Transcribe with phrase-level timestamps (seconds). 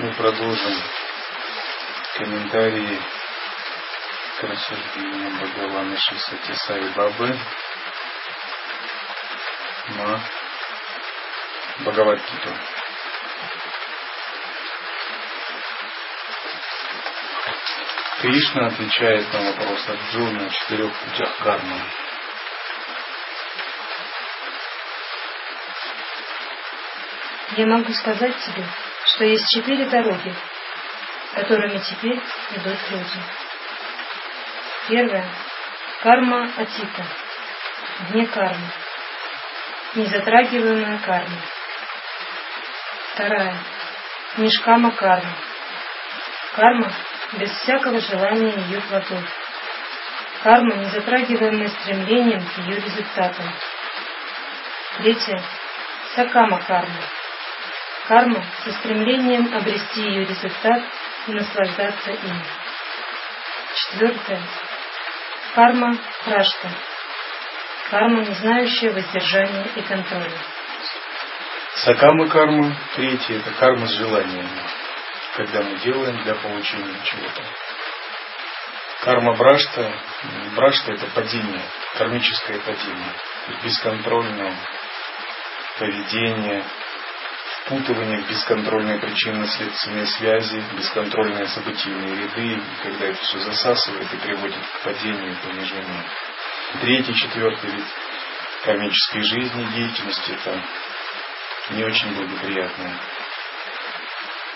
[0.00, 0.82] Мы продолжим
[2.16, 2.98] комментарии
[4.38, 7.38] к рассуждениям Бхагавана Шисати Саи Бабы
[9.88, 10.20] на
[11.80, 12.56] Бхагавадгиту.
[18.22, 21.78] Кришна отвечает на вопрос Арджуна о четырех путях кармы.
[27.58, 28.64] Я могу сказать тебе,
[29.14, 30.34] что есть четыре дороги,
[31.34, 32.20] которыми теперь
[32.52, 33.20] идут люди.
[34.88, 35.28] Первая–
[36.02, 37.04] карма Атита,
[38.08, 38.70] вне кармы,
[39.94, 41.36] незатрагиваемая карма.
[43.14, 43.56] Вторая–
[44.36, 45.34] Нишкама карма,
[46.54, 46.92] карма
[47.32, 49.24] без всякого желания ее плодов.
[50.44, 53.52] Карма, не затрагиваемая стремлением к ее результатам.
[54.98, 55.42] Третья–
[56.14, 57.02] Сакама карма,
[58.10, 60.82] карма со стремлением обрести ее результат
[61.28, 62.42] и наслаждаться им.
[63.76, 64.42] Четвертое.
[65.54, 66.70] Карма прашта.
[67.88, 70.38] Карма, не знающая воздержания и контроля.
[71.76, 74.60] Сакама карма, третье, это карма с желаниями,
[75.36, 77.44] когда мы делаем для получения чего-то.
[79.02, 79.92] Карма брашта,
[80.56, 81.62] брашта это падение,
[81.96, 83.14] кармическое падение,
[83.62, 84.56] бесконтрольное
[85.78, 86.64] поведение,
[87.70, 94.82] впутывание в бесконтрольные причинно-следственные связи, бесконтрольные событийные ряды, когда это все засасывает и приводит к
[94.82, 96.04] падению понижению.
[96.80, 97.84] Третий, четвертый вид
[98.64, 100.60] кармической жизни, деятельности, это
[101.70, 102.94] не очень благоприятное.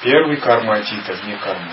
[0.03, 1.73] Первый карма атита, вне кармы.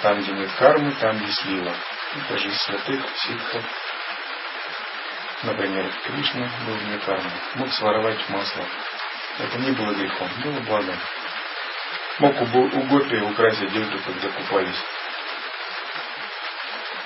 [0.00, 1.74] Там, где нет кармы, там есть лила.
[2.16, 3.64] Это жизнь святых, ситхов.
[5.42, 7.30] Например, Кришна был вне кармы.
[7.56, 8.64] Мог своровать масло
[9.38, 10.96] это не было грехом, было благом.
[12.18, 14.82] Мог у Гопи украсть одежду, когда купались.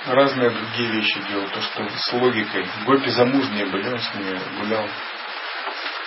[0.05, 1.47] Разные другие вещи делал.
[1.47, 2.67] То, что с логикой.
[2.85, 4.89] Гопи замужние были, он с ними гулял.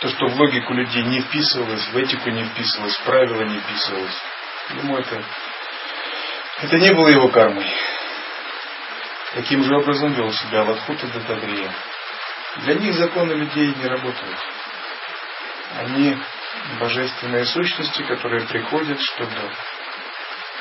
[0.00, 4.22] То, что в логику людей не вписывалось, в этику не вписывалось, в правила не вписывалось.
[4.70, 5.22] Ему это,
[6.62, 7.66] это не было его кармой.
[9.34, 11.70] Таким же образом вел себя Ватхута Датадрия.
[12.56, 14.56] Для них законы людей не работают.
[15.76, 16.16] Они
[16.81, 19.50] божественные сущности, которые приходят, чтобы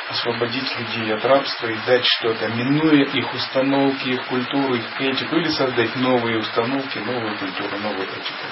[0.09, 5.49] освободить людей от рабства и дать что-то, минуя их установки, их культуру, их этику, или
[5.49, 8.45] создать новые установки, новую культуру, новую этику.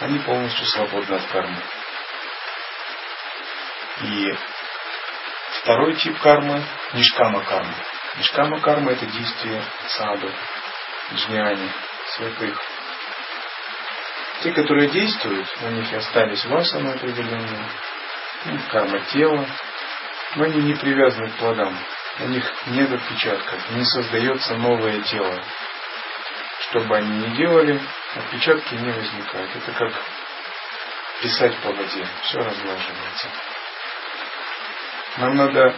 [0.00, 1.56] Они полностью свободны от кармы.
[4.02, 4.34] И
[5.62, 6.62] второй тип кармы–
[6.94, 7.74] нишкама карма.
[8.16, 10.30] Нишкама карма– это действие саду,
[11.14, 11.70] джняни,
[12.16, 12.73] святых.
[14.44, 17.66] Те, которые действуют, у них остались васаны определенные,
[18.70, 19.48] карма тела,
[20.36, 21.74] но они не привязаны к плодам.
[22.20, 25.42] У них нет отпечатков, не создается новое тело.
[26.60, 27.80] Что бы они ни делали,
[28.16, 29.56] отпечатки не возникают.
[29.56, 29.92] Это как
[31.22, 33.28] писать по воде, все разглаживается.
[35.16, 35.74] Нам надо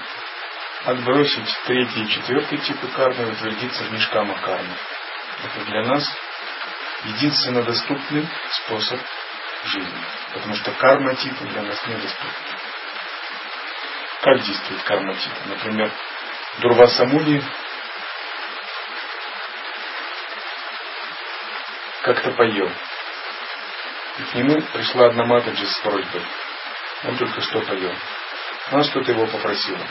[0.87, 4.75] отбросить третий и четвертый типы кармы и утвердиться в нишкама кармы.
[5.45, 6.05] Это для нас
[7.05, 9.01] единственно доступный способ
[9.65, 10.05] жизни.
[10.33, 12.59] Потому что карма типа для нас недоступна.
[14.23, 15.37] Как действует карма типа?
[15.47, 15.93] Например,
[16.59, 17.43] Дурвасамуни
[22.03, 22.71] как-то поел.
[24.19, 26.23] И к нему пришла одна Матаджи с просьбой.
[27.05, 27.95] Он только что поел.
[28.71, 29.87] Она что-то его попросила.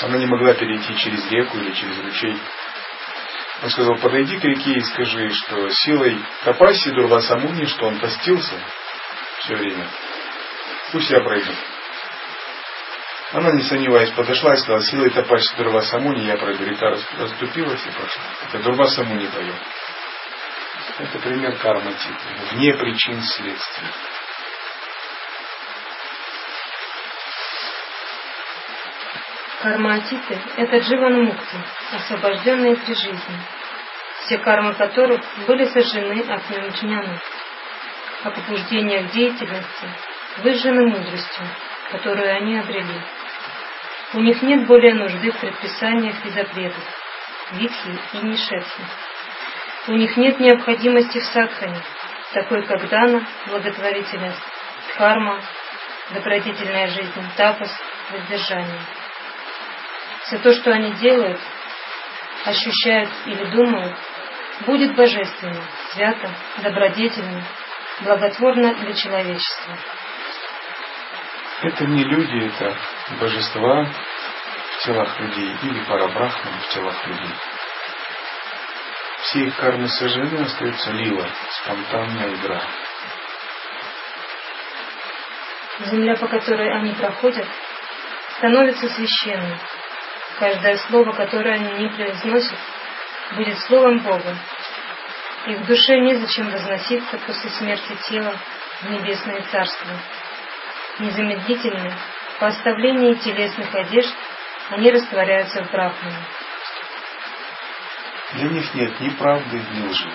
[0.00, 2.40] Она не могла перейти через реку или через ручей.
[3.62, 8.54] Он сказал, подойди к реке и скажи, что силой Тапаси Дурвасамуни, что он постился
[9.40, 9.88] все время,
[10.92, 11.50] пусть я пройду.
[13.32, 16.64] Она, не сомневаясь, подошла и сказала, силой Тапаси Дурвасамуни я пройду.
[16.64, 18.22] Река расступилась и прошла.
[18.48, 19.56] Это Дурвасамуни поет.
[20.98, 23.86] Это пример кармы типа, вне причин следствий.
[29.60, 31.56] Карма-атиты– это дживан-мукти,
[31.92, 33.38] освобожденные при жизни,
[34.28, 37.18] все кармы которых были сожжены огнем джняны,
[38.24, 39.88] а побуждения к деятельности
[40.42, 41.44] выжжены мудростью,
[41.90, 43.00] которую они обрели.
[44.12, 46.84] У них нет более нужды в предписаниях и запретах,
[47.52, 48.82] витхи и нишетхи.
[49.86, 51.80] У них нет необходимости в садхане,
[52.34, 54.42] такой как дана, благотворительность,
[54.98, 55.40] карма,
[56.10, 57.74] добродетельная жизнь, тапас,
[58.10, 58.80] воздержание.
[60.24, 61.40] Все то, что они делают,
[62.44, 63.96] ощущают или думают,
[64.66, 65.62] будет божественно,
[65.92, 66.30] свято,
[66.62, 67.42] добродетельно,
[68.00, 69.78] благотворно для человечества.
[71.62, 72.76] Это не люди, это
[73.20, 77.34] божества в телах людей или парабрахман в телах людей.
[79.22, 82.62] Все их кармы сожжены, остается лила, спонтанная игра.
[85.80, 87.46] Земля, по которой они проходят,
[88.36, 89.58] становится священной.
[90.38, 92.58] Каждое слово, которое они не произносят,
[93.36, 94.36] будет словом Бога.
[95.46, 98.34] И в душе незачем возноситься после смерти тела
[98.82, 99.90] в небесное царство.
[100.98, 101.96] Незамедлительно,
[102.40, 104.14] по оставлении телесных одежд,
[104.70, 106.18] они растворяются в Брахмане.
[108.34, 110.12] Для них нет ни правды, ни лжи.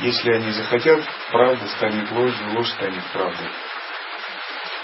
[0.00, 1.00] Если они захотят,
[1.30, 3.48] правда станет ложью, ложь станет правдой.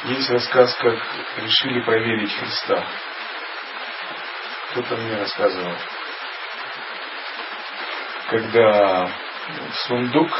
[0.05, 0.99] Есть рассказ, как
[1.39, 2.87] решили проверить Христа.
[4.71, 5.75] Кто-то мне рассказывал.
[8.29, 9.11] Когда
[9.87, 10.31] сундук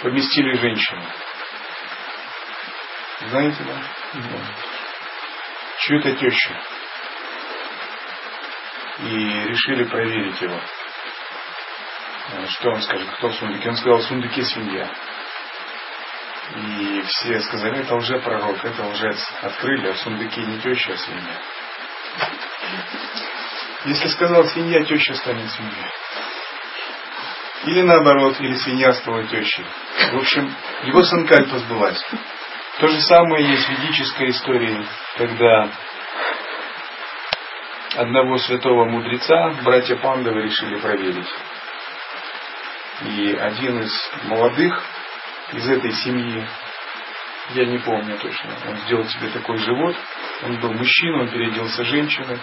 [0.00, 1.02] поместили женщину.
[3.28, 3.82] Знаете, да?
[4.14, 4.38] Да.
[5.80, 6.54] Чью-то тещу.
[9.00, 10.58] И решили проверить его.
[12.48, 13.68] Что он скажет, кто в сундуке?
[13.68, 14.90] Он сказал, в сундуке свинья.
[16.56, 19.18] И все сказали, это уже пророк, это лжец.
[19.42, 21.36] Открыли, а в сундуке не теща, а свинья.
[23.84, 25.92] Если сказал свинья, теща станет свиньей.
[27.64, 29.66] Или наоборот, или свинья стала тещей.
[30.12, 30.54] В общем,
[30.84, 32.02] его санкальпа сбылась.
[32.78, 34.86] То же самое есть в ведической истории,
[35.16, 35.68] когда
[37.96, 41.28] одного святого мудреца братья Пандавы решили проверить.
[43.02, 43.92] И один из
[44.24, 44.82] молодых
[45.52, 46.46] из этой семьи,
[47.54, 49.96] я не помню точно, он сделал себе такой живот,
[50.42, 52.38] он был мужчина, он переоделся женщиной,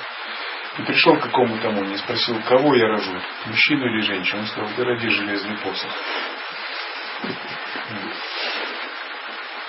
[0.77, 3.13] и пришел к какому-то не спросил, кого я рожу,
[3.45, 4.41] мужчину или женщину.
[4.41, 5.91] Он сказал, ты роди железный посох.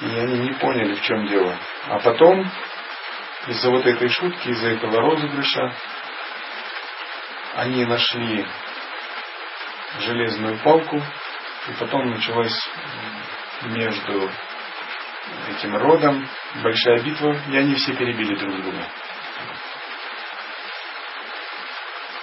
[0.00, 1.56] И они не поняли, в чем дело.
[1.89, 2.50] А потом,
[3.47, 5.75] из-за вот этой шутки, из-за этого розыгрыша,
[7.55, 8.44] они нашли
[10.00, 11.00] железную палку,
[11.69, 12.69] и потом началась
[13.63, 14.31] между
[15.49, 16.29] этим родом
[16.63, 18.87] большая битва, и они все перебили друг друга.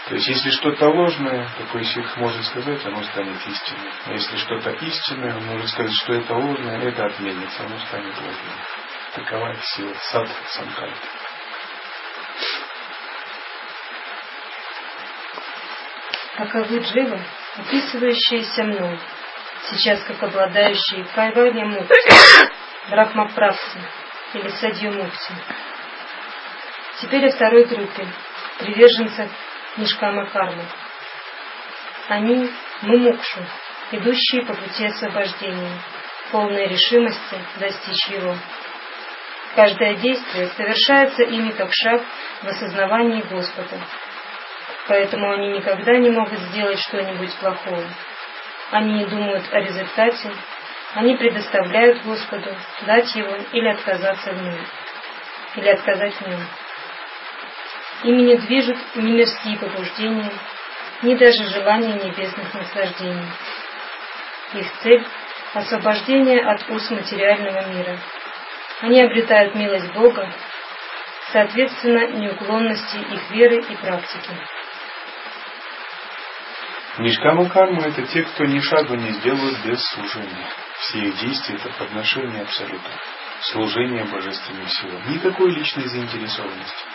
[0.07, 3.92] То есть, если что-то ложное, такой сих может сказать, оно станет истиной.
[4.06, 8.56] А если что-то истинное, он может сказать, что это ложное, это отменится, оно станет ложным.
[9.16, 10.98] Такова сила сад санкальпа.
[16.36, 17.22] Таковы дживы,
[17.57, 19.00] описывающиеся мной,
[19.69, 21.94] сейчас как обладающие кайварья мукти,
[22.89, 23.80] брахмапрапти
[24.33, 25.33] или садью мукти.
[27.01, 28.07] Теперь о второй группе,
[28.60, 29.30] приверженцев
[29.77, 30.63] Нишкама Кармы.
[32.10, 32.50] Они–
[32.81, 33.45] мумукшу,
[33.92, 35.81] идущие по пути освобождения,
[36.31, 38.36] полной решимости достичь его.
[39.56, 42.01] Каждое действие совершается ими как шаг
[42.42, 43.80] в осознавании Господа.
[44.88, 47.88] Поэтому они никогда не могут сделать что-нибудь плохое.
[48.73, 50.31] Они не думают о результате,
[50.95, 52.55] они предоставляют Господу
[52.87, 54.57] дать его или отказаться в нем,
[55.57, 56.39] или отказать в нем.
[58.01, 60.31] Ими не движут ни мирские побуждения,
[61.03, 63.30] ни даже желания небесных наслаждений.
[64.56, 65.06] Их цель–
[65.53, 67.99] освобождение от уз материального мира.
[68.81, 70.27] Они обретают милость Бога,
[71.31, 74.31] соответственно, неуклонности их веры и практики.
[77.00, 80.47] Нишкама карма– это те, кто ни шагу не сделают без служения.
[80.80, 82.90] Все их действия– это подношение Абсолюта,
[83.42, 85.12] служение божественным силам.
[85.12, 86.85] Никакой личной заинтересованности.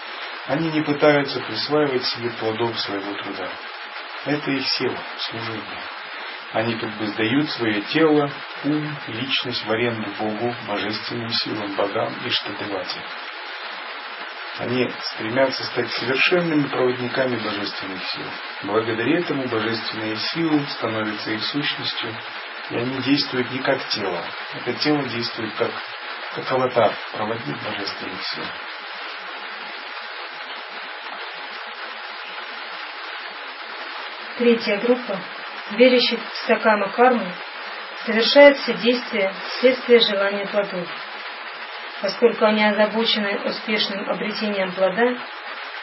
[0.47, 3.49] Они не пытаются присваивать себе плодов своего труда.
[4.25, 5.83] Это их сила, служение.
[6.53, 8.31] Они как бы сдают свое тело,
[8.65, 13.01] ум, личность в аренду Богу, божественным силам, богам и штадевате.
[14.59, 18.27] Они стремятся стать совершенными проводниками божественных сил.
[18.65, 22.13] Благодаря этому божественные силы становятся их сущностью,
[22.71, 24.21] и они действуют не как тело.
[24.55, 25.71] Это тело действует как,
[26.35, 28.45] как аватар, проводник божественных сил.
[34.39, 35.21] Третья группа,
[35.71, 37.33] верящих в стакама карму,
[38.07, 40.89] совершает все действия вследствие желания плодов.
[42.01, 45.19] Поскольку они озабочены успешным обретением плода,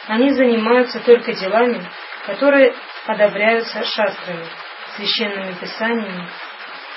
[0.08, 1.86] они занимаются только делами,
[2.24, 2.74] которые
[3.06, 4.46] одобряются шастрами,
[4.96, 6.28] священными писаниями,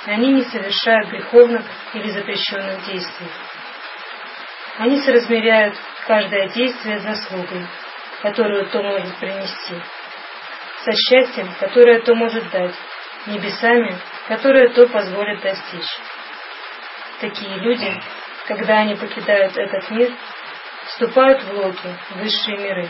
[0.07, 3.27] и они не совершают греховных или запрещенных действий.
[4.77, 5.75] Они соразмеряют
[6.07, 7.67] каждое действие заслугой,
[8.21, 9.75] которую то может принести
[10.83, 12.73] со счастьем, которое то может дать,
[13.27, 13.97] небесами,
[14.27, 15.99] которые то позволят достичь.
[17.19, 18.01] Такие люди,
[18.49, 20.11] когда они покидают этот мир,
[20.87, 22.89] вступают в локи, высшие миры,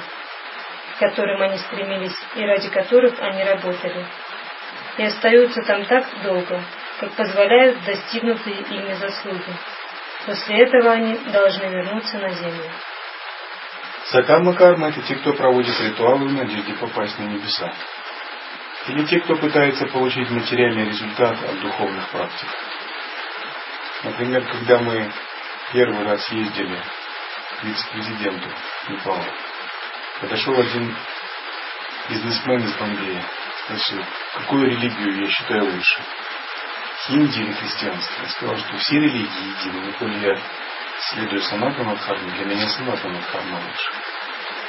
[0.96, 4.06] к которым они стремились и ради которых они работали,
[4.98, 6.64] и остаются там так долго,
[7.02, 9.54] как позволяют достигнутые ими заслуги.
[10.26, 12.72] После этого они должны вернуться на землю.
[14.06, 17.74] Сакама карма– это те, кто проводит ритуалы в надежде попасть на небеса.
[18.88, 22.48] Или те, кто пытается получить материальный результат от духовных практик.
[24.06, 25.12] Например, когда мы
[25.72, 26.82] первый раз ездили
[27.60, 28.50] к вице-президенту
[28.90, 29.26] Непала,
[30.22, 30.96] подошел один
[32.10, 33.24] бизнесмен из Бомбея,
[33.64, 34.04] спросил,
[34.36, 36.02] какую религию я считаю лучше,
[37.06, 38.24] хинди или христианство.
[38.24, 40.42] Я сказал, что все религии едины, но коли я
[41.12, 43.92] следую Санатану Дхарме, для меня Санатану Дхарма лучше.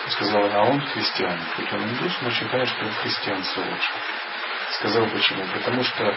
[0.07, 3.93] Я сказал, а он христианин, хоть он индус, но считает, что христианство лучше.
[4.73, 5.45] Сказал почему?
[5.47, 6.17] Потому что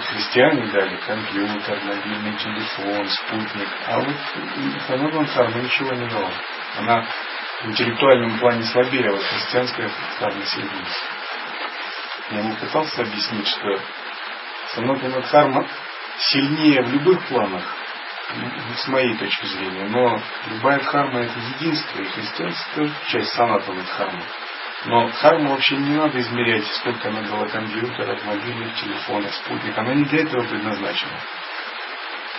[0.00, 4.16] христиане дали компьютер, мобильный телефон, спутник, а вот
[4.86, 6.30] Санатана Дхарма ничего не дала.
[6.78, 7.06] Она
[7.62, 10.86] в интеллектуальном плане слабее, а вот христианская Дхарма сильнее.
[12.30, 13.80] Я ему пытался объяснить, что
[14.74, 15.66] Санатана Дхарма
[16.18, 17.64] сильнее в любых планах,
[18.76, 24.22] с моей точки зрения, но любая дхарма это единство, и христианство тоже часть санатана дхармы.
[24.86, 29.78] Но дхарму вообще не надо измерять, сколько она дала компьютеров, мобильных телефонов, спутников.
[29.78, 31.20] Она не для этого предназначена.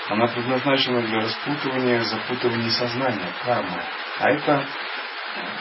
[0.10, 3.82] Она предназначена для распутывания, запутывания сознания, кармы.
[4.20, 4.66] А это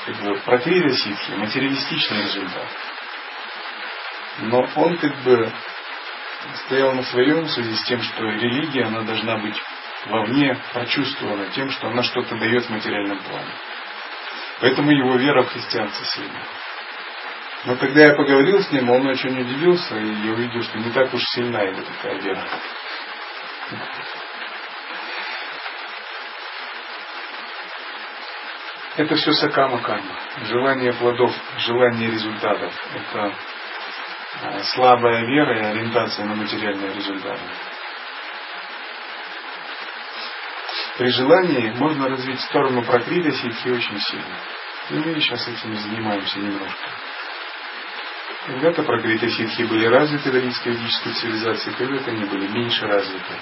[0.05, 2.69] как бы, прокрита ситхи, материалистичный результат.
[4.41, 5.51] Но он как бы
[6.67, 9.57] стоял на своем в связи с тем, что религия, она должна быть
[10.05, 13.53] вовне прочувствована тем, что она что-то дает в материальном плане.
[14.61, 16.41] Поэтому его вера в христианство сильна.
[17.65, 21.13] Но когда я поговорил с ним, он очень удивился, и я увидел, что не так
[21.15, 22.47] уж сильна его такая вера.
[28.97, 30.15] Это все сакама карма.
[30.45, 32.73] Желание плодов, желание результатов.
[32.95, 33.35] Это
[34.43, 37.43] а, слабая вера и ориентация на материальные результаты.
[40.99, 44.37] При желании можно развить сторону прокрита ситхи очень сильно.
[44.91, 47.04] И мы сейчас этим занимаемся немножко.
[48.47, 53.35] Когда-то прокриты ситхи были развиты в индийской ведической цивилизации, когда-то они были меньше развиты.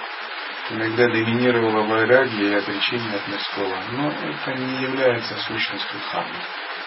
[0.71, 3.77] Иногда доминировала вайрагия и отречение от мирского.
[3.93, 6.37] Но это не является сущностью дхармы.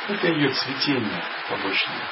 [0.07, 2.07] Это ее цветение побочное.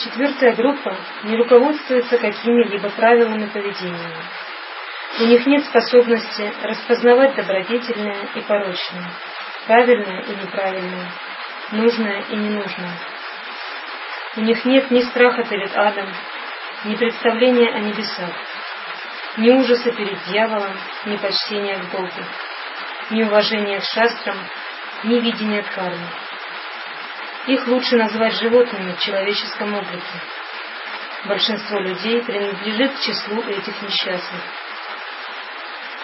[0.00, 4.16] Четвертая группа не руководствуется какими-либо правилами поведения.
[5.20, 9.10] У них нет способности распознавать добродетельное и порочное,
[9.68, 11.10] правильное и неправильное,
[11.72, 12.98] нужное и ненужное.
[14.36, 16.08] У них нет ни страха перед адом,
[16.86, 18.30] ни представления о небесах,
[19.36, 20.72] ни ужаса перед дьяволом,
[21.04, 22.24] ни почтения к Богу,
[23.10, 24.38] ни уважения к шастрам,
[25.04, 26.08] ни видения к карме.
[27.46, 30.18] Их лучше назвать животными в человеческом облике.
[31.26, 34.42] Большинство людей принадлежит к числу этих несчастных.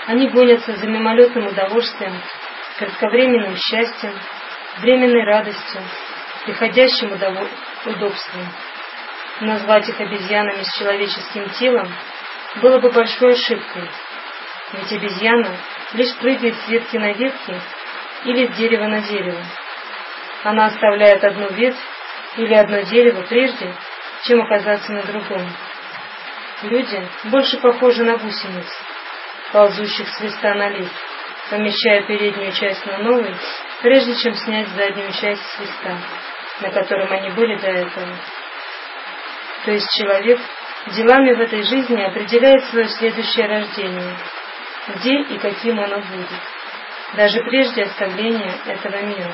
[0.06, 2.20] Они гонятся за мимолетным удовольствием,
[2.78, 4.14] кратковременным счастьем,
[4.78, 5.82] временной радостью,
[6.44, 7.12] приходящим
[7.86, 8.48] удобством.
[9.40, 11.92] Назвать их обезьянами с человеческим телом
[12.62, 13.88] было бы большой ошибкой,
[14.72, 15.56] ведь обезьяна
[15.94, 17.60] лишь прыгает с ветки на ветки
[18.24, 19.42] или с дерева на дерево
[20.44, 21.80] она оставляет одну ветвь
[22.36, 23.74] или одно дерево прежде,
[24.24, 25.50] чем оказаться на другом.
[26.62, 28.66] Люди больше похожи на гусениц,
[29.52, 30.92] ползущих с листа на лист,
[31.50, 33.34] помещая переднюю часть на новый,
[33.82, 35.98] прежде чем снять заднюю часть с листа,
[36.62, 38.18] на котором они были до этого.
[39.64, 40.40] То есть человек
[40.88, 44.16] делами в этой жизни определяет свое следующее рождение,
[44.96, 46.28] где и каким оно будет,
[47.14, 49.32] даже прежде оставления этого мира.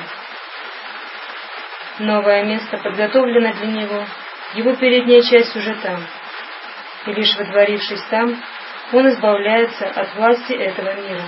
[1.99, 4.05] Новое место подготовлено для него,
[4.53, 6.05] его передняя часть уже там.
[7.05, 8.41] И лишь водворившись там,
[8.93, 11.23] он избавляется от власти этого мира.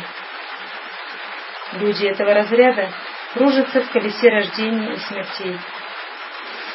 [1.79, 2.89] Люди этого разряда
[3.33, 5.57] кружатся в колесе рождений и смертей.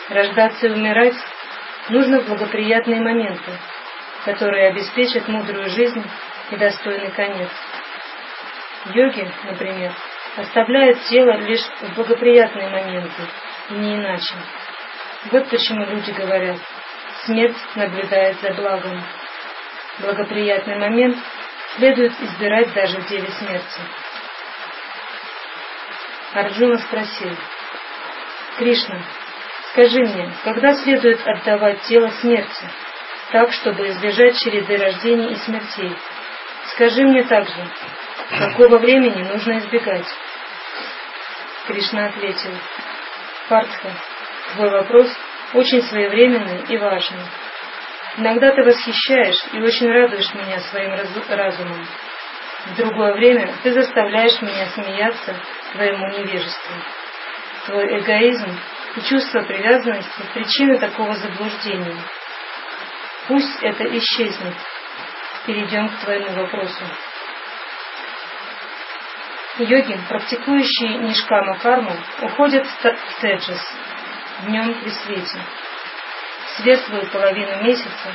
[0.09, 1.15] Рождаться и умирать
[1.89, 3.53] нужно в благоприятные моменты,
[4.25, 6.05] которые обеспечат мудрую жизнь
[6.51, 7.51] и достойный конец.
[8.87, 9.93] Йоги, например,
[10.37, 13.23] оставляют тело лишь в благоприятные моменты,
[13.71, 14.35] и не иначе.
[15.31, 16.59] Вот почему люди говорят,
[17.25, 19.03] смерть наблюдает за благом.
[20.01, 21.19] Благоприятный момент
[21.77, 23.81] следует избирать даже в деле смерти.
[26.35, 27.37] Арджуна спросил,
[28.59, 29.03] Кришна,
[29.73, 32.71] Скажи мне, когда следует отдавать тело смерти,
[33.31, 35.95] так, чтобы избежать череды рождений и смертей?
[36.75, 37.71] Скажи мне также,
[38.39, 40.07] какого времени нужно избегать?
[41.67, 42.51] Кришна ответил,
[43.49, 43.93] Партха,
[44.55, 45.09] твой вопрос
[45.55, 47.25] очень своевременный и важный.
[48.17, 50.93] Иногда ты восхищаешь и очень радуешь меня своим
[51.29, 51.87] разумом.
[52.69, 55.35] В другое время ты заставляешь меня смеяться
[55.73, 56.75] твоему невежеству.
[57.67, 58.59] Твой эгоизм
[58.97, 61.97] и чувство привязанности– причины такого заблуждения.
[63.27, 64.55] Пусть это исчезнет.
[65.47, 66.85] Перейдем к твоему вопросу.
[69.59, 73.61] Йоги, практикующие нишкама карму, уходят в теджес,
[74.45, 75.41] днем при свете,
[76.57, 78.13] светлую половину месяца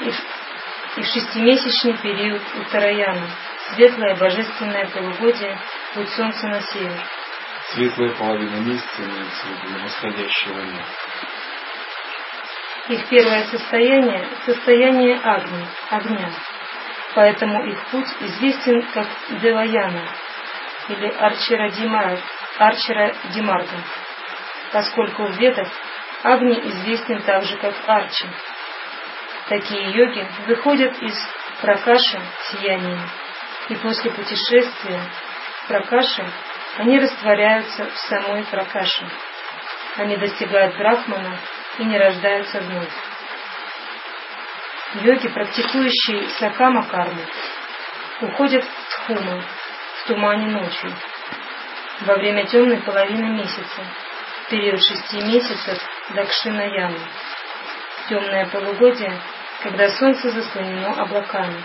[0.00, 0.10] и
[1.00, 3.26] в шестимесячный период Уттараяна,
[3.74, 5.58] светлое божественное полугодие,
[5.94, 7.00] путь солнца на север.
[7.72, 10.84] Светлая половина месяца имеется в виду восходящего дня.
[12.88, 16.30] Их первое состояние– состояние огня, огня.
[17.14, 19.08] Поэтому их путь известен как
[19.42, 20.06] Деваяна
[20.88, 22.22] или Арчера Димарга,
[22.58, 23.82] Арчера Димарга,
[24.72, 25.68] поскольку в Ведах
[26.22, 28.26] Агни известен также как Арчи.
[29.48, 31.14] Такие йоги выходят из
[31.60, 32.20] пракаши
[32.50, 33.00] сияния,
[33.68, 35.00] и после путешествия
[35.62, 36.24] в пракаши
[36.78, 39.08] они растворяются в самой пракаше.
[39.96, 41.38] Они достигают брахмана
[41.78, 42.92] и не рождаются вновь.
[45.02, 47.22] Йоги, практикующие сакама карму,
[48.20, 50.92] уходят в тхуму, в тумане ночью,
[52.02, 53.84] во время темной половины месяца,
[54.44, 55.78] в период шести месяцев
[56.14, 57.00] Дакшина Ямы.
[58.08, 59.18] Темное полугодие,
[59.62, 61.62] когда солнце заслонено облаками.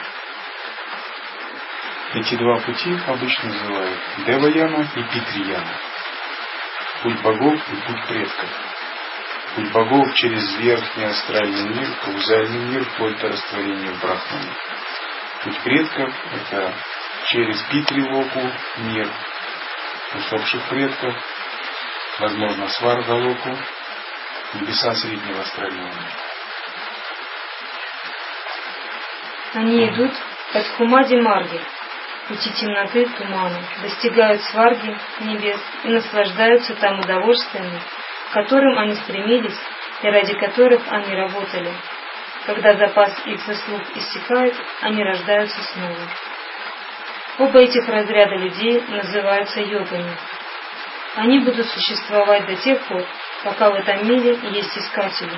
[2.13, 5.79] Эти два пути обычно называют Деваяна и Питрияна.
[7.03, 8.49] Путь богов и путь предков.
[9.55, 14.51] Путь богов через верхний астральный мир, каузальный мир, вплоть до растворения Брахмане.
[15.43, 16.73] Путь предков– это
[17.27, 18.41] через Питрилоку
[18.79, 19.09] мир
[20.15, 21.15] усопших предков,
[22.19, 23.57] возможно, Сваргалоку,
[24.55, 26.11] небеса среднего астрального мира.
[29.53, 30.11] Они идут
[30.53, 31.61] от Хумади Марги,
[32.31, 37.81] пути темноты, тумана, достигают сварги небес и наслаждаются там удовольствиями,
[38.29, 39.57] к которым они стремились
[40.01, 41.73] и ради которых они работали.
[42.45, 45.97] Когда запас их заслуг иссякает, они рождаются снова.
[47.39, 50.15] Оба этих разряда людей называются йогами.
[51.15, 53.03] Они будут существовать до тех пор,
[53.43, 55.37] пока в этом мире есть искатели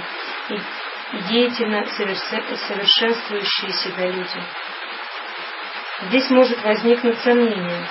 [1.12, 4.44] и деятельно совершенствующие себя люди.
[6.02, 7.88] Здесь может возникнуть сомнение,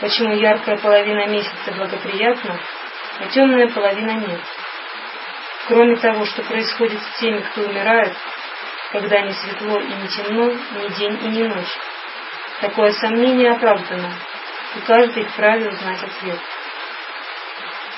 [0.00, 2.60] почему яркая половина месяца благоприятна,
[3.20, 4.40] а темная половина нет.
[5.66, 8.14] Кроме того, что происходит с теми, кто умирает,
[8.92, 11.78] когда не светло и не темно, ни день и ни ночь.
[12.60, 14.12] Такое сомнение оправдано,
[14.76, 16.38] и каждый вправе узнать ответ.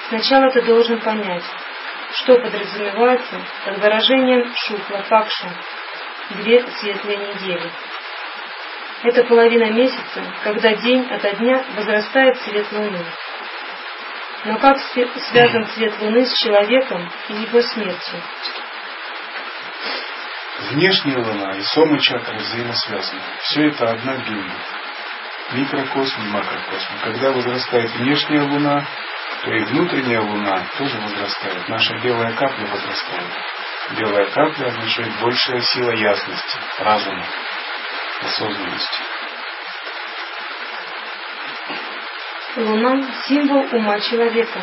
[0.09, 1.45] Сначала ты должен понять,
[2.13, 5.49] что подразумевается под выражением шукла пакша,
[6.31, 7.71] две светлые недели.
[9.05, 13.05] Это половина месяца, когда день ото дня возрастает цвет луны.
[14.47, 14.79] Но как
[15.31, 18.23] связан цвет луны с человеком и его смертью?
[20.71, 23.21] Внешняя луна и сома чакры взаимосвязаны.
[23.43, 24.55] Все это одна бимба.
[25.53, 26.93] Микрокосм и макрокосм.
[27.03, 28.87] Когда возрастает внешняя луна,
[29.43, 31.69] то и внутренняя луна тоже возрастает.
[31.69, 33.31] Наша белая капля возрастает.
[33.99, 37.27] Белая капля означает большая сила ясности, разума,
[38.25, 39.03] осознанности.
[42.57, 44.61] Луна– символ ума человека.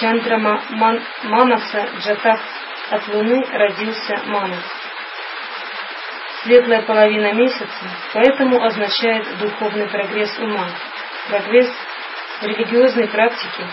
[0.00, 2.40] Чандрама Ман, Манаса Джатах
[2.90, 4.64] от Луны родился Манас.
[6.42, 7.68] Светлая половина месяца
[8.12, 10.68] поэтому означает духовный прогресс ума,
[11.28, 11.70] прогресс
[12.42, 13.64] религиозной практике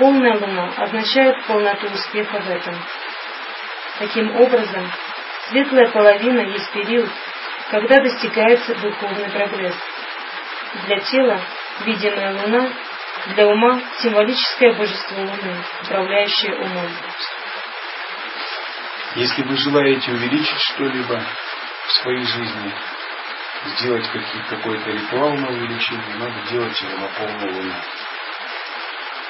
[0.00, 2.74] полная луна означает полноту успеха в этом.
[3.98, 4.90] Таким образом,
[5.48, 7.10] светлая половина есть период,
[7.70, 9.76] когда достигается духовный прогресс.
[10.86, 11.40] Для тела
[11.84, 12.72] видимая луна,
[13.34, 16.88] для ума символическое божество луны, управляющее умом.
[19.16, 21.20] Если вы желаете увеличить что-либо
[21.86, 22.72] в своей жизни,
[23.76, 24.06] сделать
[24.48, 27.74] какой-то ритуал на увеличение, надо делать его на полную луну.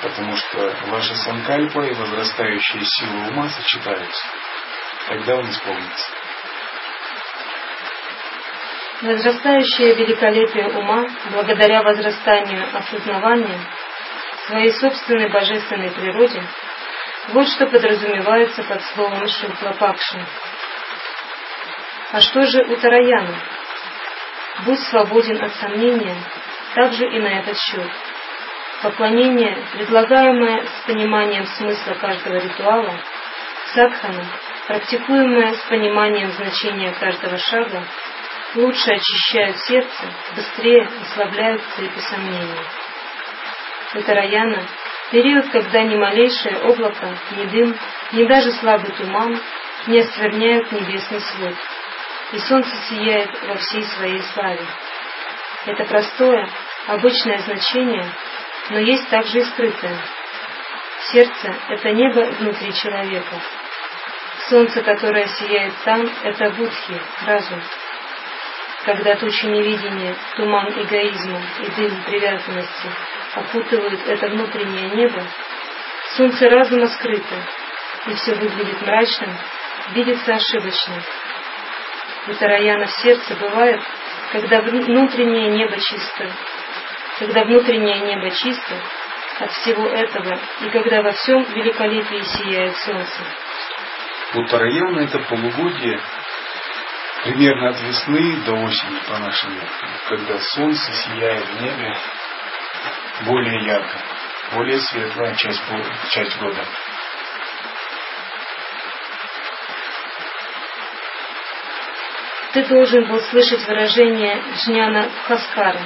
[0.03, 4.27] Потому что ваша санкальпа и возрастающая сила ума сочетаются.
[5.09, 6.20] Тогда он исполнится.
[9.03, 13.59] Возрастающее великолепие ума, благодаря возрастанию осознавания
[14.47, 16.43] своей собственной божественной природе,
[17.29, 20.27] Вот что подразумевается под словом Шилклапакши.
[22.13, 23.37] А что же у Тараяна?
[24.67, 26.17] Будь свободен от сомнения,
[26.75, 27.91] также и на этот счет.
[28.83, 33.01] Поклонение, предлагаемое с пониманием смысла каждого ритуала,
[33.75, 34.27] садхана,
[34.67, 37.83] практикуемое с пониманием значения каждого шага,
[38.55, 42.67] лучше очищают сердце, быстрее ослабляют цепи сомнений.
[43.95, 44.67] У Тараяна
[45.11, 47.77] период, когда ни малейшее облако, ни дым,
[48.13, 49.41] ни даже слабый туман
[49.87, 51.55] не оскверняют небесный свод,
[52.33, 54.67] и солнце сияет во всей своей славе.
[55.67, 56.49] Это простое,
[56.87, 58.07] обычное значение,
[58.71, 59.99] но есть также и скрытое.
[61.13, 63.41] Сердце– это небо внутри человека.
[64.49, 67.61] Солнце, которое сияет там, это будхи, разум.
[68.85, 72.89] Когда тучи невидения, туман эгоизма и дым привязанности
[73.35, 75.23] окутывают это внутреннее небо,
[76.17, 77.37] солнце разума скрыто,
[78.07, 79.37] и все выглядит мрачным,
[79.93, 81.03] видится ошибочно.
[82.29, 83.81] У Тараяна в сердце бывает,
[84.33, 86.33] когда внутреннее небо чисто,
[87.19, 88.75] когда внутреннее небо чисто
[89.41, 93.21] от всего этого, и когда во всем великолепии сияет солнце.
[94.37, 96.01] У Тараяна это полугодие
[97.25, 99.61] примерно от весны до осени по нашему,
[100.09, 101.97] когда солнце сияет в небе
[103.27, 103.99] более ярко,
[104.55, 105.63] более светлая часть,
[106.11, 106.65] часть года.
[112.53, 115.83] Ты должен был слышать выражение Джняна Хаскара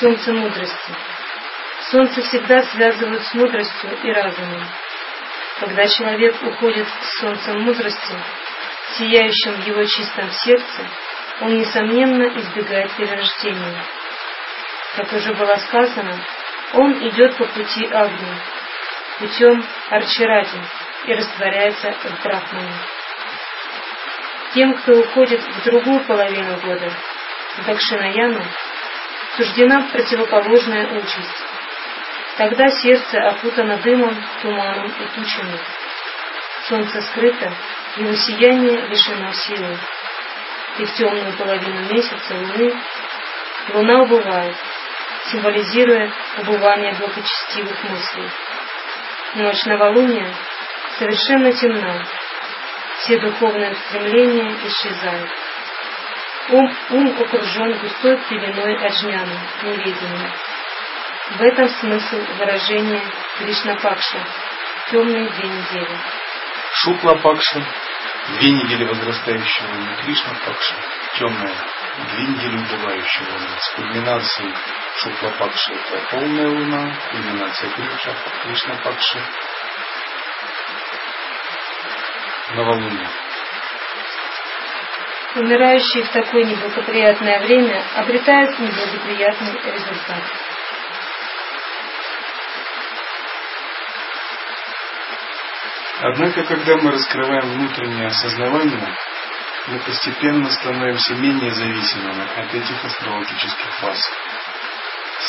[0.00, 0.94] «Солнце мудрости».
[1.90, 4.66] Солнце всегда связывают с мудростью и разумом.
[5.60, 8.16] Когда человек уходит с солнцем мудрости,
[8.94, 10.88] сияющим в его чистом сердце,
[11.40, 13.84] он, несомненно, избегает перерождения.
[14.96, 16.18] Как уже было сказано,
[16.72, 18.36] он идет по пути Агни,
[19.18, 20.62] путем Арчиради
[21.06, 22.72] и растворяется в Брахмане.
[24.54, 26.90] Тем, кто уходит в другую половину года,
[27.58, 28.42] в Дакшинаяну,
[29.36, 31.44] суждена противоположная участь.
[32.38, 35.58] Тогда сердце опутано дымом, туманом и тучами.
[36.68, 37.52] Солнце скрыто,
[37.96, 39.78] его сияние лишено силы.
[40.78, 42.74] И в темную половину месяца луны
[43.72, 44.54] луна убывает,
[45.30, 48.30] символизируя убывание благочестивых мыслей.
[49.36, 50.32] Ночь новолуния
[50.98, 52.06] совершенно темна,
[52.98, 55.30] все духовные стремления исчезают.
[56.50, 60.32] Ум, ум окружен густой пеленой аджняна, неведения.
[61.30, 63.02] В этом смысл выражения
[63.38, 64.24] Кришна-пакша–
[64.90, 65.98] темный день недели.
[66.72, 67.64] Шукла-пакша–
[68.28, 70.74] две недели возрастающего луны, Кришна-пакша–
[71.18, 71.56] темная,
[72.12, 73.56] две недели убывающего луны.
[73.60, 74.54] С кульминацией
[74.96, 77.70] Шукла-пакша– это полная луна, кульминация
[78.42, 79.20] Кришна-пакша
[82.54, 83.08] новолуние.
[85.36, 90.22] Умирающие в такое неблагоприятное время обретают неблагоприятный результат.
[95.98, 98.94] Однако, когда мы раскрываем внутреннее осознавание,
[99.68, 103.98] мы постепенно становимся менее зависимыми от этих астрологических фаз.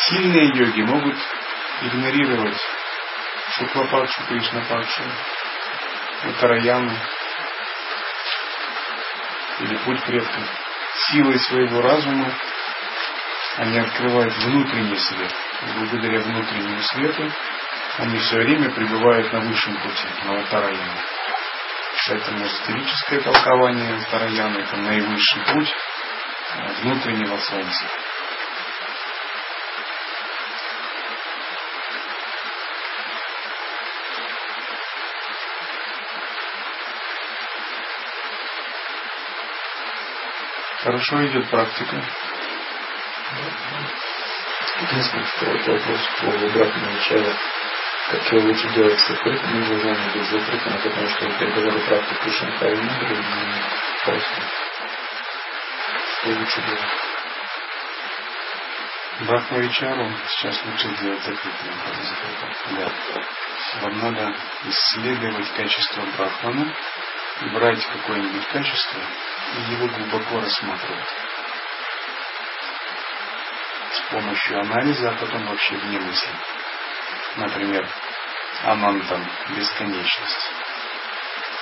[0.10, 1.16] Сильные йоги могут
[1.82, 2.60] игнорировать
[3.52, 5.04] Шуклапакшу, Кришнапакшу,
[6.26, 6.92] Утараяну
[9.62, 10.44] или путь предков.
[11.08, 12.34] Силой своего разума
[13.58, 15.34] они открывают внутренний свет.
[15.78, 17.32] Благодаря внутреннему свету
[17.98, 21.04] они все время пребывают на высшем пути, на Утараяне.
[22.08, 25.76] Поэтому эзотерическое толкование Утараяна– это наивысший путь
[26.82, 27.86] внутреннего Солнца.
[40.84, 42.02] Хорошо идет практика.
[44.82, 47.57] Единственный вопрос по обратному началу.
[48.10, 51.30] Как его лучше делать с закрытыми глазами, без закрытыми, потому что
[51.90, 54.42] практику Шанкари Мудры и просто.
[56.22, 57.08] Что лучше делать?
[59.20, 61.74] Брахмавичару сейчас лучше сделать закрытым.
[62.78, 62.92] Да.
[63.82, 66.74] Вам надо исследовать качество Брахмана,
[67.54, 69.02] брать какое-нибудь качество
[69.58, 71.10] и его глубоко рассматривать.
[73.92, 76.30] С помощью анализа, а потом вообще вне мысли.
[77.38, 77.88] Например,
[78.64, 79.24] Анантам–
[79.56, 80.52] бесконечность,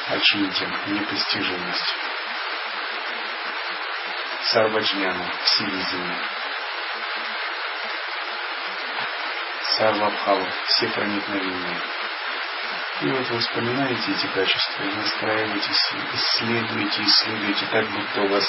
[0.07, 1.95] Ачинтин– непостижимость,
[4.43, 6.19] Сарваджняна– всевидение,
[9.77, 11.81] Сарвабхава– все проникновения.
[13.01, 18.45] И вот вы вспоминаете эти качества и настраиваетесь, исследуете, исследуете так, будто у вас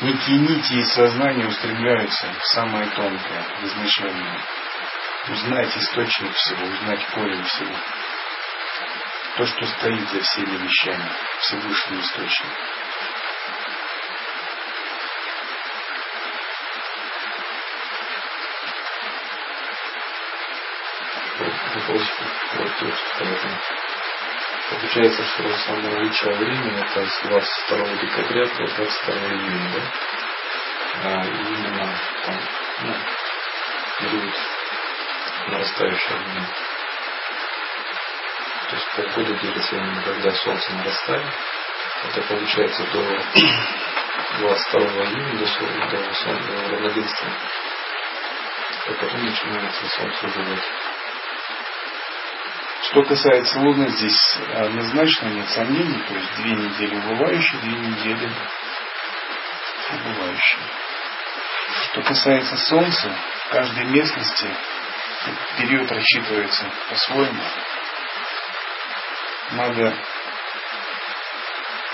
[0.00, 4.40] некие нити из сознания устремляются в самое тонкое, изначальное.
[5.28, 7.76] Узнать источник всего, узнать корень всего.
[9.36, 12.48] То, что стоит за всеми вещами, Всевышний источник.
[24.70, 29.80] Получается, что самое лучшее время это с 22 декабря по 22 июня, да?
[31.04, 32.40] А именно там,
[32.82, 32.94] ну,
[33.98, 34.49] период
[35.50, 36.46] нарастающего времени.
[38.68, 41.26] То есть по ходу именно когда солнце нарастает.
[42.04, 43.02] Это получается до
[44.38, 45.46] 22 июня, до,
[45.90, 47.32] до, до равноденствия.
[48.86, 50.64] И потом начинается солнце убывать.
[52.90, 58.30] Что касается Луны, здесь однозначно нет сомнений, то есть две недели убывающие, две недели
[59.92, 60.62] убывающие.
[61.84, 64.46] Что касается Солнца, в каждой местности
[65.58, 67.42] период рассчитывается по-своему.
[69.52, 69.94] Надо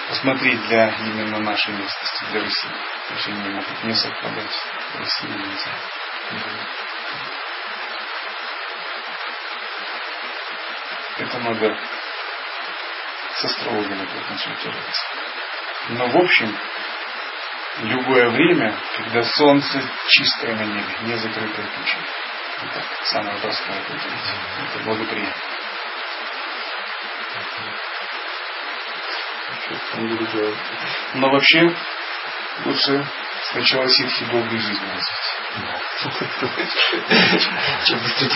[0.08, 2.70] посмотреть для именно нашей местности, для России.
[3.10, 4.66] Есть они могут не совпадать.
[4.98, 5.70] России нельзя.
[11.18, 11.78] Это надо
[13.34, 15.06] с астрологами проконсультироваться.
[15.88, 16.56] Но в общем,
[17.82, 22.00] любое время, когда солнце чистое на небе, не закрытое тучей.
[22.62, 24.34] Это самое простое определить.
[24.74, 25.42] Это благоприятно.
[31.14, 31.76] Но вообще
[32.64, 33.06] лучше
[33.50, 35.36] сначала ситхи долгой жизни развить.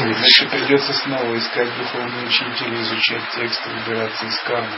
[0.01, 4.77] Иначе придется снова искать духовные учителя, изучать тексты, выбираться из кармы.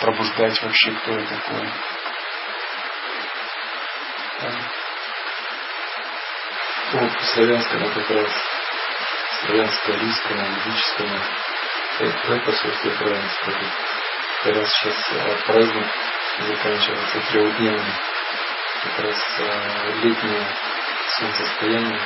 [0.00, 1.68] Пробуждать вообще, кто я такой.
[6.92, 8.30] Ну, славянскому как раз,
[9.44, 11.18] славянско-рийскому, ведическому,
[12.00, 13.72] эпосу, если правильно сказать,
[14.42, 14.96] как раз сейчас
[15.46, 15.86] праздник
[16.48, 17.94] заканчивается трехдневный,
[18.82, 19.18] как раз
[20.02, 20.46] летнее
[21.16, 22.00] солнцестояние.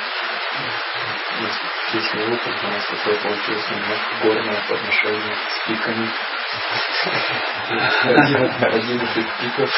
[1.37, 1.53] У нас
[1.91, 6.09] песня опыт у нас такое получилось немножко горное по отношению с пиками.
[8.61, 9.69] 11 пиков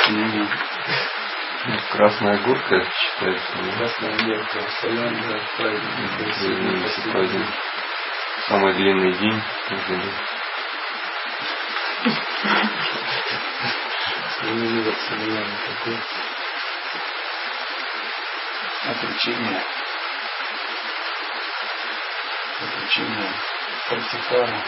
[1.92, 3.58] Красная горка считается.
[3.78, 7.48] Красная горка, Саян, да, правильно.
[8.48, 9.42] Самый длинный день.
[14.40, 15.98] Знаменитый Саян такой.
[18.90, 19.64] Отречение.
[22.62, 23.32] Отречение
[23.90, 24.64] Практикара.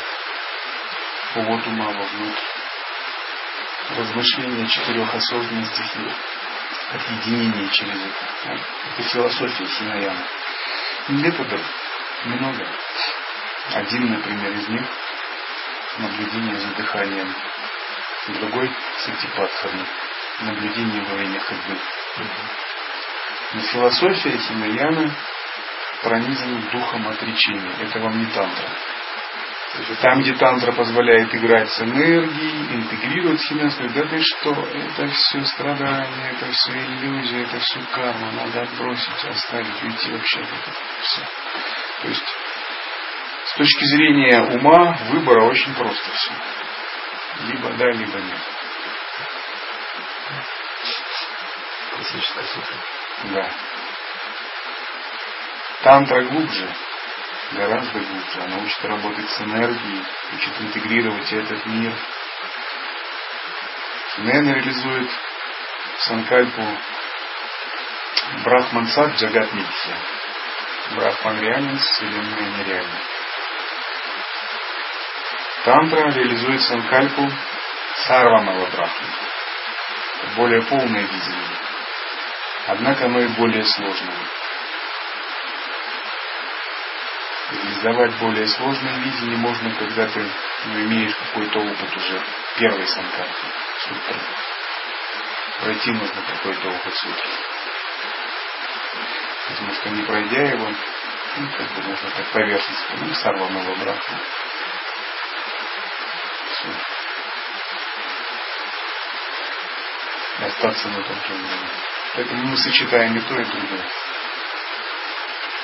[1.36, 2.44] Увод ума вовнутрь.
[3.98, 5.74] Размышления четырех осознанных
[6.90, 8.62] стихий объединение через это.
[8.94, 10.26] Это философия Хинаяна.
[11.10, 11.62] Методов
[12.26, 12.68] много.
[13.74, 14.86] Один, например, из них
[15.98, 17.36] наблюдение за дыханием.
[18.28, 19.86] Другой сатипатхами.
[20.42, 21.78] Наблюдение во время ходьбы.
[23.54, 25.12] Но философия Хинаяна
[26.04, 27.74] пронизана духом отречения.
[27.80, 28.70] Это вам не тантра.
[30.02, 36.32] Там, где тантра позволяет играть с энергией, интегрировать химию, да ты что, это все страдания,
[36.32, 40.76] это все иллюзия, это все карма, надо отбросить, оставить, уйти вообще от этого.
[41.04, 41.22] Все.
[42.02, 42.36] То есть,
[43.46, 46.32] с точки зрения ума, выбора очень просто все.
[47.48, 48.42] Либо да, либо нет.
[51.94, 52.78] Классическая сутра.
[53.26, 53.52] Да.
[55.84, 56.68] Тантра глубже,
[57.52, 58.42] гораздо глубже.
[58.42, 60.04] Она учит работать с энергией,
[60.36, 61.94] учит интегрировать этот мир.
[64.18, 65.10] Нэн реализует
[66.00, 66.64] санкальпу
[68.44, 69.96] Брахман Сад Джагат Митхи.
[70.96, 73.00] Брахман реален, Вселенная нереальна.
[75.64, 77.32] Тантра реализует санкальпу
[78.08, 79.10] Сарвамала Брахман.
[80.36, 81.60] Более полное видение.
[82.68, 84.20] Однако оно и более сложное.
[87.80, 90.26] Реализовать более сложное видение можно, когда ты
[90.66, 92.22] ну, имеешь какой-то опыт уже
[92.58, 93.48] первой санкарты,
[93.80, 94.20] сутры.
[95.62, 97.30] Пройти нужно какой-то опыт сутры.
[99.48, 100.70] Потому что не пройдя его,
[101.38, 104.20] ну, как бы можно так поверхностно, ну, сорванного брака.
[106.52, 106.68] Все.
[110.40, 111.70] И остаться на том уровне.
[112.16, 113.86] Поэтому мы сочетаем и то, и другое.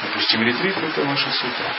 [0.05, 1.75] Допустим, ретрит это ваша сутра.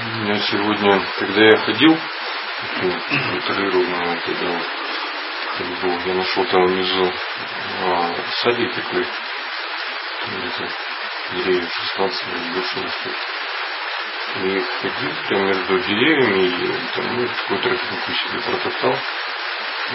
[0.00, 1.98] У меня сегодня, когда я ходил,
[3.34, 3.54] это
[4.34, 4.62] дело,
[5.58, 7.12] ходьбу, я нашел там внизу
[7.82, 9.06] а, садик такой,
[10.26, 10.68] где-то
[11.32, 13.16] деревьев 16 или больше растет.
[14.36, 18.96] И ходил прям между деревьями и там, ну, тропинку себе протоптал.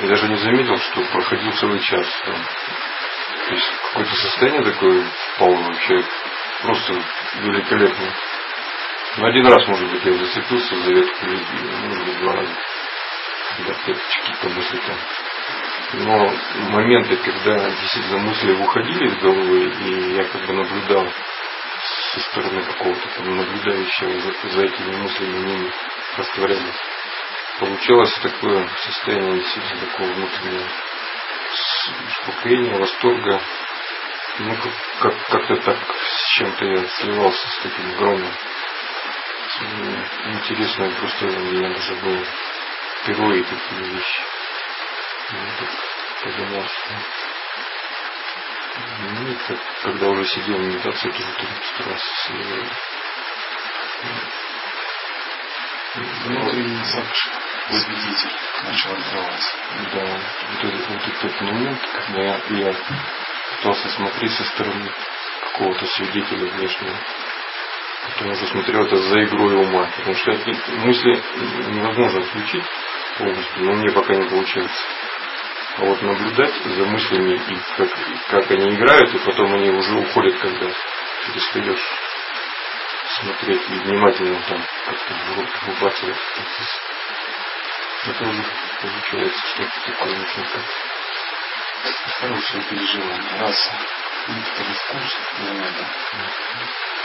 [0.01, 2.05] И даже не заметил, что проходил целый час.
[2.25, 2.35] Там.
[3.47, 6.03] То есть какое-то состояние такое впало вообще
[6.61, 6.93] просто
[7.41, 8.13] великолепно.
[9.17, 12.55] Ну, один раз, может быть, я зацепился за ветку, ну, может быть, два раза.
[13.57, 14.97] Когда какие-то мысли там.
[15.93, 16.33] Но
[16.71, 21.07] моменты, когда действительно мысли выходили из головы, и я как бы наблюдал
[22.13, 25.71] со стороны какого-то там наблюдающего за, за этими мыслями, ними
[26.17, 26.81] растворялись.
[27.59, 30.67] Получалось такое состояние действительно такого внутреннего
[32.07, 33.41] успокоения, восторга.
[34.39, 38.33] Ну, как, как, как-то так с чем-то я сливался с таким огромным
[40.25, 42.25] интересно, просто у меня даже было
[43.01, 44.21] впервые такие вещи.
[45.31, 45.69] Я так
[46.23, 46.93] подумал, что
[48.99, 52.33] ну, как, когда уже сидел в медитации, тоже тоже старался
[55.95, 58.31] Внутренний свидетель,
[58.63, 59.57] начал открываться.
[59.93, 60.19] Да,
[60.51, 62.73] вот, этот, вот этот момент, когда я, я
[63.57, 64.91] пытался смотреть со стороны
[65.51, 66.95] какого-то свидетеля внешнего,
[68.05, 69.87] Потом уже смотрел это за игрой ума.
[69.95, 70.31] Потому что
[70.83, 71.23] мысли
[71.69, 72.65] невозможно отключить
[73.17, 74.83] полностью, но мне пока не получается.
[75.77, 77.89] А вот наблюдать за мыслями и как,
[78.29, 80.67] как они играют, и потом они уже уходят, когда
[81.27, 82.12] перестаешь
[83.19, 85.13] смотреть и внимательно там как-то
[85.65, 86.15] врубаться.
[88.05, 88.43] Это уже
[88.81, 90.45] получается что-то такое очень
[92.19, 93.39] Хорошее переживание.
[93.39, 93.71] Раз
[94.27, 95.85] некоторый вкус, надо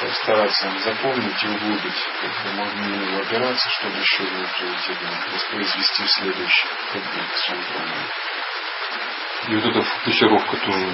[0.00, 2.08] постараться запомнить и углубить,
[2.54, 4.96] на него опираться, чтобы еще глубже уйти,
[5.32, 6.68] воспроизвести в следующий,
[7.02, 8.06] бы синхронно.
[9.48, 10.84] И вот эта фокусировка тоже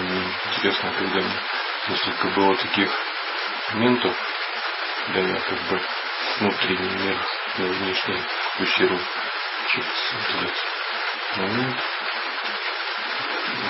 [0.53, 1.21] интересно, когда
[1.89, 2.91] несколько было таких
[3.73, 4.17] моментов,
[5.07, 5.81] когда я как бы
[6.41, 7.17] внутренний мир
[7.59, 8.21] на внешний
[9.69, 10.55] через этот
[11.37, 11.77] момент.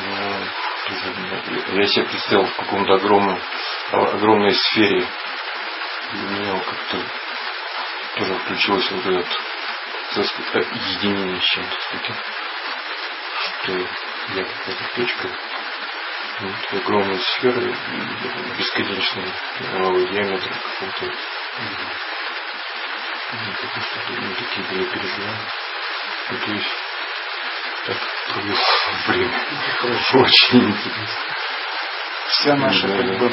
[0.07, 0.39] Но
[0.87, 3.41] тоже, я себе представил в каком-то огромном,
[3.93, 5.07] огромной сфере
[6.13, 7.03] у меня как-то
[8.17, 9.29] тоже включилось вот этот
[10.73, 12.17] единения с чем-то таким,
[13.41, 15.29] что я какая-то точка,
[16.73, 17.75] огромной сферы,
[18.59, 21.15] бесконечной мирового диаметра какого-то.
[23.33, 25.53] Ну, такие были переживания.
[26.47, 26.75] Есть
[27.87, 28.57] так провел
[29.07, 29.41] время.
[29.79, 31.35] Хорошо, очень интересно.
[32.29, 33.33] Вся наша как бы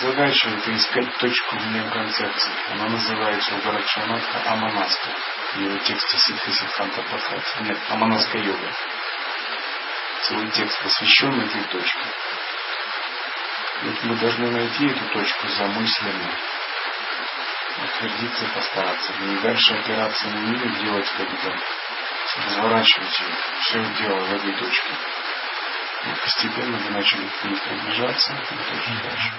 [0.00, 2.52] задача это искать точку вне концепции.
[2.72, 5.08] Она называется у Барачанатха Аманаска.
[5.52, 7.42] В его тексте Ситха Сидханта Патхат.
[7.60, 8.72] Нет, Аманаска йога.
[10.28, 12.06] Целый текст посвящен этой точке.
[13.82, 16.28] Вот мы должны найти эту точку за мыслями,
[17.82, 19.12] утвердиться, постараться.
[19.20, 21.58] Не дальше опираться на нее, делать как-то,
[22.46, 23.34] разворачивать ее.
[23.60, 24.94] Все дело в этой точке.
[26.06, 29.32] И постепенно вы начали к ней приближаться, и тоже дальше